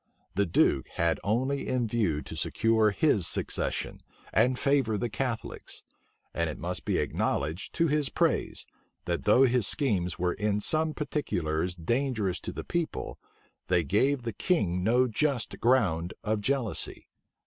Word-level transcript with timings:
The 0.33 0.47
duke 0.47 0.87
had 0.95 1.19
only 1.23 1.67
in 1.67 1.85
view 1.87 2.23
to 2.23 2.35
secure 2.35 2.89
his 2.89 3.27
succession, 3.27 4.01
and 4.33 4.57
favor 4.57 4.97
the 4.97 5.11
Catholics, 5.11 5.83
and 6.33 6.49
it 6.49 6.57
must 6.57 6.85
be 6.85 6.97
acknowledged 6.97 7.75
to 7.75 7.87
his 7.87 8.09
praise, 8.09 8.65
that 9.05 9.25
though 9.25 9.43
his 9.43 9.67
schemes 9.67 10.17
were 10.17 10.33
in 10.33 10.59
some 10.59 10.95
particulars 10.95 11.75
dangerous 11.75 12.39
to 12.39 12.51
the 12.51 12.63
people, 12.63 13.19
they 13.67 13.83
gave 13.83 14.23
the 14.23 14.33
king 14.33 14.83
no 14.83 15.07
just 15.07 15.59
ground 15.59 16.15
of 16.23 16.41
jealousy. 16.41 17.07